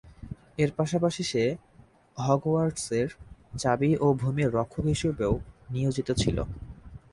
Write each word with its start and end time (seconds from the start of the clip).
এর 0.57 0.69
পাশাপাশি 0.77 1.23
সে 1.23 1.43
হগওয়ার্টসের 2.17 3.07
চাবি 3.57 3.91
ও 4.01 4.07
ভূমির 4.21 4.49
রক্ষক 4.57 4.85
হিসেবেও 4.93 5.33
নিয়োজিত 5.73 6.09
ছিল। 6.21 6.37